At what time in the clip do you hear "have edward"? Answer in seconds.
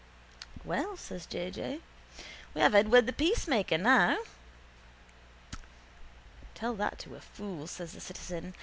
2.61-3.05